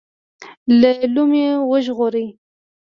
[0.79, 2.27] له لومې وژغوري.